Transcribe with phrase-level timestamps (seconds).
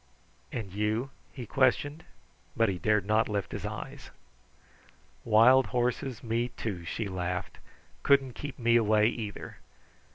[0.51, 2.03] "And you?" he questioned,
[2.57, 4.09] but he dared not lift his eyes.
[5.23, 7.59] "Wild horses me, too," she laughed,
[8.01, 9.57] "couldn't keep me away either!